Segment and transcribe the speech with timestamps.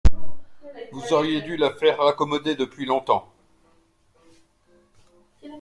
[0.93, 3.31] Vous auriez dû la faire raccommoder depuis longtemps.